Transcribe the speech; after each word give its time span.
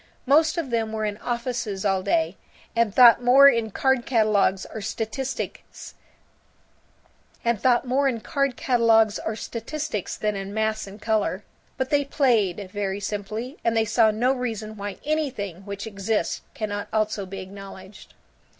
Most 0.25 0.57
of 0.57 0.71
them 0.71 0.91
were 0.91 1.05
in 1.05 1.17
offices 1.17 1.85
all 1.85 2.01
day, 2.01 2.35
and 2.75 2.91
thought 2.91 3.23
more 3.23 3.47
in 3.47 3.69
card 3.69 4.03
catalogues 4.07 4.65
or 4.73 4.81
statistics 4.81 5.59
than 10.17 10.35
in 10.35 10.53
mass 10.55 10.87
and 10.87 10.99
color. 10.99 11.43
But 11.77 11.91
they 11.91 12.03
played, 12.05 12.67
very 12.73 12.99
simply, 12.99 13.59
and 13.63 13.77
they 13.77 13.85
saw 13.85 14.09
no 14.09 14.33
reason 14.33 14.75
why 14.75 14.97
anything 15.05 15.67
which 15.67 15.85
exists 15.85 16.41
cannot 16.55 16.87
also 16.91 17.27
be 17.27 17.39
acknowledged. 17.39 18.15